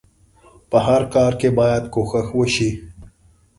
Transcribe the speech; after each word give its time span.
په 0.69 0.77
هر 0.87 1.01
کار 1.13 1.31
کې 1.39 1.49
بايد 1.59 1.83
کوښښ 1.93 2.27
وشئ. 2.37 2.71